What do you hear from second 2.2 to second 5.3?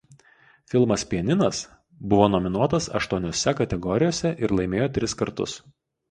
nominuotas aštuoniose kategorijose ir laimėjo tris